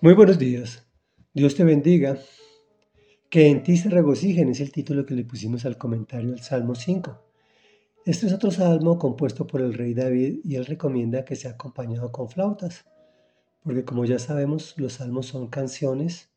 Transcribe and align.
Muy 0.00 0.14
buenos 0.14 0.38
días. 0.38 0.86
Dios 1.34 1.56
te 1.56 1.64
bendiga. 1.64 2.16
Que 3.28 3.48
en 3.48 3.64
ti 3.64 3.76
se 3.76 3.88
regocijen 3.88 4.48
es 4.48 4.60
el 4.60 4.70
título 4.70 5.04
que 5.04 5.14
le 5.14 5.24
pusimos 5.24 5.64
al 5.64 5.76
comentario 5.76 6.32
al 6.32 6.40
Salmo 6.40 6.76
5. 6.76 7.20
Este 8.06 8.26
es 8.28 8.32
otro 8.32 8.52
salmo 8.52 8.96
compuesto 8.96 9.44
por 9.44 9.60
el 9.60 9.74
rey 9.74 9.94
David 9.94 10.38
y 10.44 10.54
él 10.54 10.66
recomienda 10.66 11.24
que 11.24 11.34
sea 11.34 11.50
acompañado 11.50 12.12
con 12.12 12.30
flautas, 12.30 12.84
porque 13.60 13.84
como 13.84 14.04
ya 14.04 14.20
sabemos, 14.20 14.74
los 14.76 14.92
salmos 14.92 15.26
son 15.26 15.48
canciones 15.48 16.30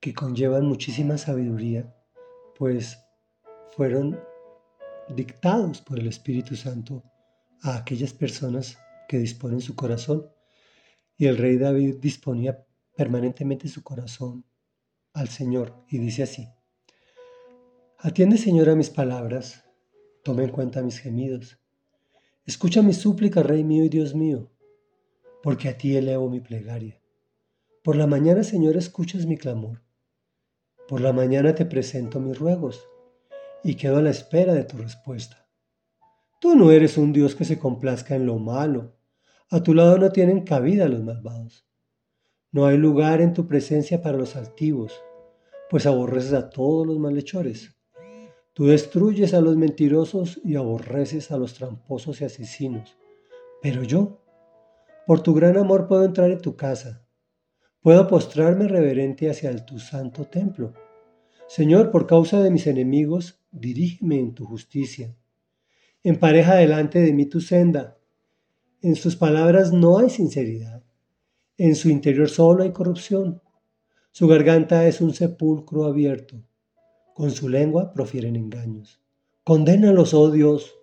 que 0.00 0.12
conllevan 0.12 0.66
muchísima 0.66 1.18
sabiduría, 1.18 1.94
pues 2.58 2.98
fueron 3.76 4.18
dictados 5.08 5.82
por 5.82 6.00
el 6.00 6.08
Espíritu 6.08 6.56
Santo 6.56 7.04
a 7.62 7.76
aquellas 7.76 8.12
personas 8.12 8.76
que 9.08 9.20
disponen 9.20 9.60
su 9.60 9.76
corazón. 9.76 10.26
Y 11.16 11.26
el 11.26 11.36
rey 11.36 11.58
David 11.58 11.98
disponía 12.00 12.66
permanentemente 12.96 13.68
su 13.68 13.82
corazón 13.82 14.44
al 15.12 15.28
Señor 15.28 15.84
y 15.88 15.98
dice 15.98 16.22
así, 16.22 16.48
Atiende 17.98 18.36
Señor 18.36 18.68
a 18.68 18.74
mis 18.74 18.90
palabras, 18.90 19.64
toma 20.24 20.42
en 20.42 20.50
cuenta 20.50 20.82
mis 20.82 20.98
gemidos, 20.98 21.58
escucha 22.44 22.82
mi 22.82 22.92
súplica, 22.94 23.42
Rey 23.42 23.62
mío 23.62 23.84
y 23.84 23.88
Dios 23.88 24.14
mío, 24.14 24.50
porque 25.42 25.68
a 25.68 25.78
ti 25.78 25.96
elevo 25.96 26.28
mi 26.28 26.40
plegaria. 26.40 27.00
Por 27.84 27.96
la 27.96 28.06
mañana, 28.06 28.42
Señor, 28.42 28.76
escuchas 28.76 29.26
mi 29.26 29.36
clamor, 29.36 29.82
por 30.88 31.00
la 31.00 31.12
mañana 31.12 31.54
te 31.54 31.64
presento 31.64 32.20
mis 32.20 32.38
ruegos 32.38 32.88
y 33.64 33.76
quedo 33.76 33.98
a 33.98 34.02
la 34.02 34.10
espera 34.10 34.52
de 34.54 34.64
tu 34.64 34.76
respuesta. 34.78 35.48
Tú 36.40 36.56
no 36.56 36.72
eres 36.72 36.98
un 36.98 37.12
Dios 37.12 37.36
que 37.36 37.44
se 37.44 37.58
complazca 37.58 38.16
en 38.16 38.26
lo 38.26 38.38
malo, 38.38 38.96
a 39.48 39.62
tu 39.62 39.74
lado 39.74 39.96
no 39.98 40.10
tienen 40.10 40.42
cabida 40.42 40.88
los 40.88 41.02
malvados. 41.02 41.66
No 42.52 42.66
hay 42.66 42.76
lugar 42.76 43.22
en 43.22 43.32
tu 43.32 43.46
presencia 43.46 44.02
para 44.02 44.18
los 44.18 44.36
altivos, 44.36 45.02
pues 45.70 45.86
aborreces 45.86 46.34
a 46.34 46.50
todos 46.50 46.86
los 46.86 46.98
malhechores. 46.98 47.74
Tú 48.52 48.66
destruyes 48.66 49.32
a 49.32 49.40
los 49.40 49.56
mentirosos 49.56 50.38
y 50.44 50.56
aborreces 50.56 51.30
a 51.30 51.38
los 51.38 51.54
tramposos 51.54 52.20
y 52.20 52.24
asesinos. 52.24 52.98
Pero 53.62 53.82
yo, 53.84 54.22
por 55.06 55.22
tu 55.22 55.32
gran 55.32 55.56
amor, 55.56 55.88
puedo 55.88 56.04
entrar 56.04 56.30
en 56.30 56.42
tu 56.42 56.54
casa. 56.54 57.06
Puedo 57.80 58.06
postrarme 58.06 58.68
reverente 58.68 59.30
hacia 59.30 59.64
tu 59.64 59.78
santo 59.78 60.26
templo. 60.26 60.74
Señor, 61.48 61.90
por 61.90 62.06
causa 62.06 62.42
de 62.42 62.50
mis 62.50 62.66
enemigos, 62.66 63.40
dirígeme 63.50 64.18
en 64.18 64.34
tu 64.34 64.44
justicia. 64.44 65.16
Empareja 66.02 66.56
delante 66.56 67.00
de 67.00 67.14
mí 67.14 67.24
tu 67.24 67.40
senda. 67.40 67.96
En 68.82 68.94
sus 68.94 69.16
palabras 69.16 69.72
no 69.72 69.98
hay 69.98 70.10
sinceridad. 70.10 70.84
En 71.64 71.76
su 71.76 71.88
interior 71.88 72.28
solo 72.28 72.64
hay 72.64 72.72
corrupción. 72.72 73.40
Su 74.10 74.26
garganta 74.26 74.88
es 74.88 75.00
un 75.00 75.14
sepulcro 75.14 75.84
abierto. 75.84 76.42
Con 77.14 77.30
su 77.30 77.48
lengua 77.48 77.92
profieren 77.92 78.34
engaños. 78.34 79.00
Condénalos, 79.44 80.12
oh 80.12 80.32
Dios, 80.32 80.74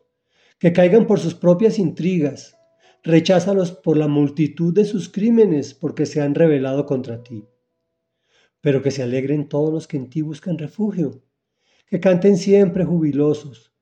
que 0.57 0.72
caigan 0.72 1.05
por 1.05 1.19
sus 1.19 1.35
propias 1.35 1.80
intrigas. 1.80 2.55
Recházalos 3.03 3.73
por 3.73 3.97
la 3.97 4.07
multitud 4.07 4.73
de 4.73 4.85
sus 4.85 5.09
crímenes, 5.09 5.73
porque 5.73 6.05
se 6.05 6.22
han 6.22 6.33
rebelado 6.33 6.85
contra 6.85 7.23
ti. 7.23 7.44
Pero 8.61 8.81
que 8.81 8.91
se 8.91 9.03
alegren 9.03 9.50
todos 9.50 9.73
los 9.73 9.85
que 9.85 9.97
en 9.97 10.09
ti 10.09 10.22
buscan 10.22 10.57
refugio, 10.57 11.22
que 11.88 12.00
canten 12.00 12.38
siempre 12.38 12.85
jubilosos. 12.85 13.73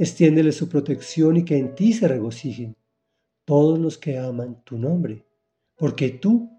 Extiéndeles 0.00 0.56
su 0.56 0.68
protección 0.68 1.36
y 1.36 1.44
que 1.44 1.58
en 1.58 1.76
ti 1.76 1.92
se 1.92 2.08
regocijen 2.08 2.76
todos 3.44 3.78
los 3.78 3.98
que 3.98 4.18
aman 4.18 4.64
tu 4.64 4.78
nombre 4.78 5.29
porque 5.80 6.10
tú, 6.10 6.50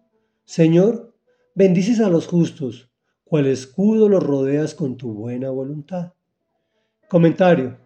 Señor, 0.46 1.16
bendices 1.54 2.00
a 2.00 2.10
los 2.10 2.26
justos, 2.26 2.90
cual 3.24 3.46
escudo 3.46 4.10
los 4.10 4.24
rodeas 4.24 4.74
con 4.74 4.98
tu 4.98 5.14
buena 5.14 5.52
voluntad. 5.52 6.14
Comentario. 7.08 7.78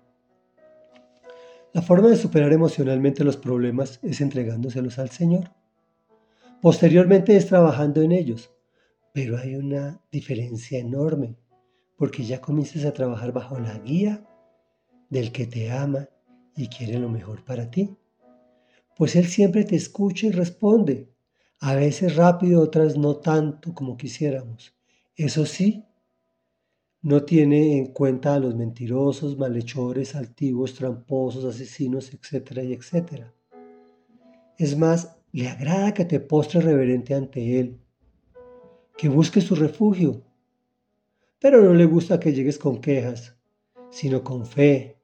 La 1.74 1.82
forma 1.82 2.08
de 2.08 2.16
superar 2.16 2.54
emocionalmente 2.54 3.26
los 3.26 3.36
problemas 3.36 4.00
es 4.02 4.22
entregándoselos 4.22 4.98
al 4.98 5.10
Señor. 5.10 5.52
Posteriormente 6.62 7.36
es 7.36 7.48
trabajando 7.48 8.02
en 8.02 8.14
ellos, 8.14 8.50
pero 9.12 9.38
hay 9.38 9.58
una 9.58 10.02
diferencia 10.10 10.80
enorme, 10.80 11.36
porque 11.98 12.24
ya 12.24 12.40
comienzas 12.40 12.86
a 12.86 12.94
trabajar 12.94 13.34
bajo 13.34 13.60
la 13.60 13.78
guía 13.80 14.26
del 15.10 15.34
que 15.34 15.48
te 15.48 15.70
ama 15.70 16.08
y 16.56 16.70
quiere 16.70 16.98
lo 16.98 17.10
mejor 17.10 17.44
para 17.44 17.70
ti. 17.70 17.94
Pues 18.96 19.18
Él 19.18 19.26
siempre 19.26 19.66
te 19.66 19.76
escucha 19.76 20.28
y 20.28 20.32
responde, 20.32 21.14
a 21.60 21.76
veces 21.76 22.16
rápido, 22.16 22.62
otras 22.62 22.98
no 22.98 23.18
tanto 23.18 23.74
como 23.74 23.98
quisiéramos. 23.98 24.76
Eso 25.16 25.46
sí, 25.46 25.86
no 27.02 27.24
tiene 27.24 27.78
en 27.78 27.94
cuenta 27.94 28.34
a 28.34 28.40
los 28.40 28.56
mentirosos, 28.56 29.38
malhechores, 29.38 30.16
altivos, 30.16 30.74
tramposos, 30.74 31.46
asesinos, 31.46 32.12
etcétera 32.12 32.64
y 32.64 32.74
etcétera. 32.74 33.32
Es 34.58 34.76
más, 34.76 35.18
le 35.32 35.48
agrada 35.48 35.94
que 35.94 36.06
te 36.06 36.20
postres 36.20 36.64
reverente 36.64 37.14
ante 37.14 37.60
Él, 37.60 37.80
que 38.98 39.08
busques 39.08 39.44
su 39.44 39.56
refugio, 39.56 40.24
pero 41.40 41.62
no 41.62 41.74
le 41.74 41.86
gusta 41.86 42.20
que 42.20 42.34
llegues 42.34 42.58
con 42.58 42.82
quejas, 42.82 43.38
sino 43.92 44.24
con 44.24 44.48
fe, 44.48 44.98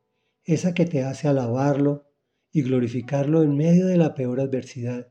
esa 0.44 0.74
que 0.74 0.86
te 0.86 1.04
hace 1.04 1.28
alabarlo 1.28 2.08
y 2.52 2.64
glorificarlo 2.64 3.44
en 3.44 3.56
medio 3.56 3.86
de 3.86 3.98
la 3.98 4.16
peor 4.16 4.40
adversidad. 4.40 5.11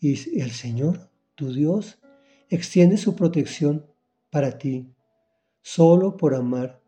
Y 0.00 0.40
el 0.40 0.50
Señor, 0.52 1.10
tu 1.34 1.52
Dios, 1.52 1.98
extiende 2.48 2.96
su 2.96 3.16
protección 3.16 3.84
para 4.30 4.58
ti, 4.58 4.94
solo 5.60 6.16
por 6.16 6.34
amar 6.34 6.80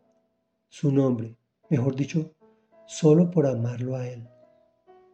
su 0.69 0.91
nombre, 0.91 1.35
mejor 1.69 1.95
dicho, 1.95 2.33
solo 2.87 3.29
por 3.29 3.45
amarlo 3.47 3.95
a 3.95 4.07
Él, 4.07 4.27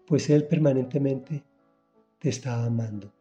pues 0.05 0.29
Él 0.29 0.47
permanentemente 0.47 1.43
te 2.19 2.29
está 2.29 2.63
amando. 2.63 3.11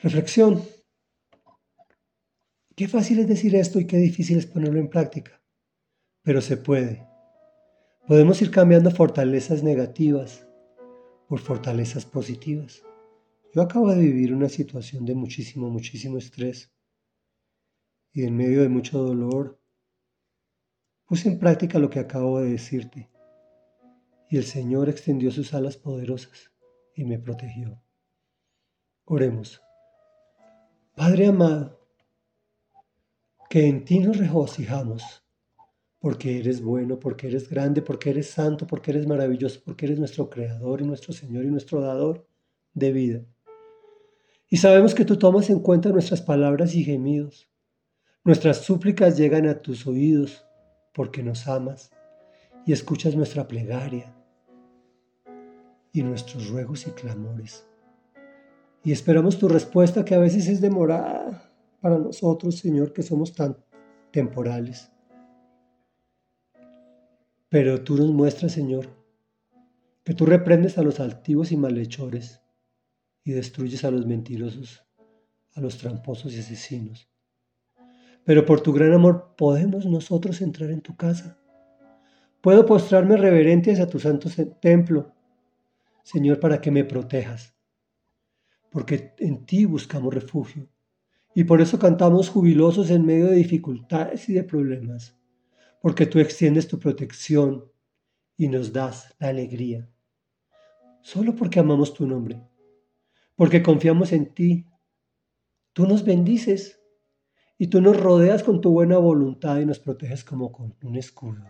Reflexión. 0.00 0.62
Qué 2.74 2.88
fácil 2.88 3.20
es 3.20 3.28
decir 3.28 3.54
esto 3.54 3.78
y 3.78 3.86
qué 3.86 3.98
difícil 3.98 4.38
es 4.38 4.46
ponerlo 4.46 4.80
en 4.80 4.88
práctica, 4.88 5.40
pero 6.22 6.40
se 6.40 6.56
puede. 6.56 7.06
Podemos 8.08 8.40
ir 8.42 8.50
cambiando 8.50 8.90
fortalezas 8.90 9.62
negativas 9.62 10.46
por 11.30 11.38
fortalezas 11.38 12.04
positivas. 12.04 12.82
Yo 13.54 13.62
acabo 13.62 13.88
de 13.94 14.00
vivir 14.00 14.34
una 14.34 14.48
situación 14.48 15.06
de 15.06 15.14
muchísimo, 15.14 15.70
muchísimo 15.70 16.18
estrés 16.18 16.72
y 18.12 18.24
en 18.24 18.36
medio 18.36 18.62
de 18.62 18.68
mucho 18.68 18.98
dolor 18.98 19.62
puse 21.06 21.28
en 21.28 21.38
práctica 21.38 21.78
lo 21.78 21.88
que 21.88 22.00
acabo 22.00 22.40
de 22.40 22.50
decirte 22.50 23.08
y 24.28 24.38
el 24.38 24.44
Señor 24.44 24.88
extendió 24.88 25.30
sus 25.30 25.54
alas 25.54 25.76
poderosas 25.76 26.50
y 26.96 27.04
me 27.04 27.20
protegió. 27.20 27.80
Oremos. 29.04 29.62
Padre 30.96 31.28
amado, 31.28 31.80
que 33.48 33.68
en 33.68 33.84
ti 33.84 34.00
nos 34.00 34.16
regocijamos 34.16 35.19
porque 36.00 36.38
eres 36.38 36.62
bueno, 36.62 36.98
porque 36.98 37.28
eres 37.28 37.48
grande, 37.48 37.82
porque 37.82 38.10
eres 38.10 38.30
santo, 38.30 38.66
porque 38.66 38.90
eres 38.90 39.06
maravilloso, 39.06 39.60
porque 39.64 39.84
eres 39.84 39.98
nuestro 39.98 40.30
creador 40.30 40.80
y 40.80 40.84
nuestro 40.84 41.12
Señor 41.12 41.44
y 41.44 41.50
nuestro 41.50 41.80
dador 41.80 42.26
de 42.72 42.90
vida. 42.90 43.24
Y 44.48 44.56
sabemos 44.56 44.94
que 44.94 45.04
tú 45.04 45.16
tomas 45.16 45.50
en 45.50 45.60
cuenta 45.60 45.90
nuestras 45.90 46.22
palabras 46.22 46.74
y 46.74 46.82
gemidos. 46.82 47.48
Nuestras 48.24 48.62
súplicas 48.62 49.16
llegan 49.16 49.46
a 49.46 49.60
tus 49.60 49.86
oídos 49.86 50.44
porque 50.94 51.22
nos 51.22 51.46
amas 51.46 51.90
y 52.64 52.72
escuchas 52.72 53.14
nuestra 53.14 53.46
plegaria 53.46 54.14
y 55.92 56.02
nuestros 56.02 56.48
ruegos 56.48 56.86
y 56.86 56.90
clamores. 56.92 57.66
Y 58.82 58.92
esperamos 58.92 59.38
tu 59.38 59.48
respuesta 59.48 60.04
que 60.04 60.14
a 60.14 60.18
veces 60.18 60.48
es 60.48 60.62
demorada 60.62 61.52
para 61.80 61.98
nosotros, 61.98 62.56
Señor, 62.56 62.94
que 62.94 63.02
somos 63.02 63.34
tan 63.34 63.56
temporales. 64.10 64.90
Pero 67.50 67.82
tú 67.82 67.96
nos 67.96 68.12
muestras, 68.12 68.52
Señor, 68.52 68.88
que 70.04 70.14
tú 70.14 70.24
reprendes 70.24 70.78
a 70.78 70.82
los 70.82 71.00
altivos 71.00 71.50
y 71.50 71.56
malhechores 71.56 72.40
y 73.24 73.32
destruyes 73.32 73.82
a 73.82 73.90
los 73.90 74.06
mentirosos, 74.06 74.86
a 75.54 75.60
los 75.60 75.76
tramposos 75.76 76.32
y 76.32 76.38
asesinos. 76.38 77.10
Pero 78.24 78.46
por 78.46 78.60
tu 78.60 78.72
gran 78.72 78.92
amor 78.92 79.34
podemos 79.36 79.84
nosotros 79.84 80.40
entrar 80.42 80.70
en 80.70 80.80
tu 80.80 80.94
casa. 80.94 81.40
Puedo 82.40 82.64
postrarme 82.64 83.16
reverente 83.16 83.72
hacia 83.72 83.88
tu 83.88 83.98
santo 83.98 84.30
templo, 84.60 85.12
Señor, 86.04 86.38
para 86.38 86.60
que 86.60 86.70
me 86.70 86.84
protejas. 86.84 87.56
Porque 88.70 89.14
en 89.18 89.44
ti 89.44 89.64
buscamos 89.64 90.14
refugio. 90.14 90.68
Y 91.34 91.42
por 91.42 91.60
eso 91.60 91.80
cantamos 91.80 92.28
jubilosos 92.28 92.90
en 92.90 93.04
medio 93.04 93.26
de 93.26 93.34
dificultades 93.34 94.28
y 94.28 94.34
de 94.34 94.44
problemas 94.44 95.19
porque 95.80 96.06
tú 96.06 96.18
extiendes 96.20 96.68
tu 96.68 96.78
protección 96.78 97.64
y 98.36 98.48
nos 98.48 98.72
das 98.72 99.14
la 99.18 99.28
alegría. 99.28 99.88
Solo 101.02 101.34
porque 101.34 101.60
amamos 101.60 101.94
tu 101.94 102.06
nombre, 102.06 102.42
porque 103.34 103.62
confiamos 103.62 104.12
en 104.12 104.34
ti. 104.34 104.66
Tú 105.72 105.86
nos 105.86 106.04
bendices 106.04 106.80
y 107.58 107.68
tú 107.68 107.80
nos 107.80 107.98
rodeas 107.98 108.42
con 108.42 108.60
tu 108.60 108.70
buena 108.70 108.98
voluntad 108.98 109.58
y 109.60 109.66
nos 109.66 109.78
proteges 109.78 110.24
como 110.24 110.52
con 110.52 110.76
un 110.82 110.96
escudo. 110.96 111.44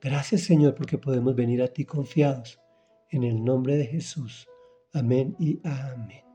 Gracias 0.00 0.42
Señor 0.42 0.74
porque 0.74 0.98
podemos 0.98 1.34
venir 1.34 1.62
a 1.62 1.68
ti 1.68 1.84
confiados. 1.84 2.60
En 3.10 3.24
el 3.24 3.42
nombre 3.42 3.76
de 3.76 3.86
Jesús. 3.86 4.46
Amén 4.92 5.34
y 5.38 5.60
amén. 5.64 6.27